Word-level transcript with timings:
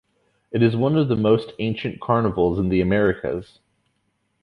It 0.51 0.63
is 0.63 0.75
one 0.75 0.95
of 0.97 1.09
the 1.09 1.15
most 1.15 1.53
ancient 1.59 1.99
carnivals 2.01 2.57
in 2.57 2.69
the 2.69 2.81
Americas. 2.81 3.59